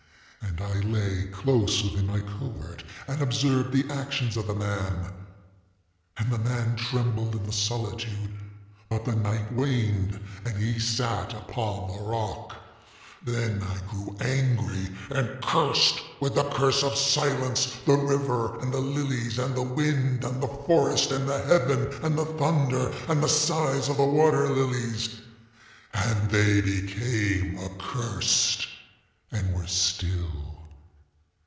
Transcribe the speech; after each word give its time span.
And 0.43 0.59
I 0.59 0.79
lay 0.81 1.27
close 1.27 1.83
within 1.83 2.07
my 2.07 2.19
covert 2.19 2.83
and 3.07 3.21
observed 3.21 3.71
the 3.71 3.91
actions 3.93 4.37
of 4.37 4.47
the 4.47 4.55
man. 4.55 5.13
And 6.17 6.31
the 6.31 6.39
man 6.39 6.75
trembled 6.75 7.35
in 7.35 7.45
the 7.45 7.51
solitude; 7.53 8.33
ŌĆöbut 8.91 9.05
the 9.05 9.15
night 9.17 9.53
waned 9.53 10.19
and 10.45 10.57
he 10.57 10.79
sat 10.79 11.33
upon 11.33 11.87
the 11.95 12.03
rock. 12.03 12.55
ŌĆ£Then 13.25 13.61
I 13.61 13.91
grew 13.91 14.15
angry 14.19 14.87
and 15.11 15.41
cursed, 15.41 16.01
with 16.19 16.35
the 16.35 16.43
curse 16.49 16.83
of 16.83 16.95
silence, 16.97 17.77
the 17.85 17.95
river, 17.97 18.59
and 18.61 18.73
the 18.73 18.81
lilies, 18.81 19.37
and 19.39 19.55
the 19.55 19.61
wind, 19.63 20.23
and 20.23 20.41
the 20.41 20.47
forest, 20.47 21.11
and 21.11 21.27
the 21.29 21.39
heaven, 21.43 21.87
and 22.03 22.17
the 22.17 22.25
thunder, 22.25 22.93
and 23.07 23.21
the 23.23 23.29
sighs 23.29 23.89
of 23.89 23.97
the 23.97 24.05
water 24.05 24.49
lilies. 24.49 25.21
And 25.93 26.29
they 26.29 26.61
became 26.61 27.57
accursed, 27.59 28.67
and 29.33 29.53
were 29.53 29.65
still. 29.65 30.27